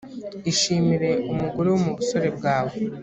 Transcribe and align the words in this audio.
ishimire 0.51 1.09
umugore 1.31 1.67
wo 1.73 1.79
mu 1.83 1.91
busore 1.97 2.29
bwawe 2.37 2.73